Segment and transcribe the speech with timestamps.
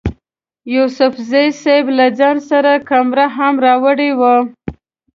[0.73, 4.35] یوسفزي صیب له ځان سره کمره هم راوړې وه.